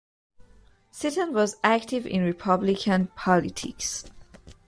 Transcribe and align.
Seaton 0.89 1.31
was 1.31 1.57
active 1.63 2.07
in 2.07 2.23
Republican 2.23 3.09
politics. 3.15 4.05